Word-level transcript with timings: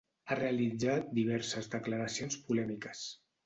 Ha 0.29 0.37
realitzat 0.37 1.11
diverses 1.19 1.71
declaracions 1.77 2.41
polèmiques. 2.51 3.07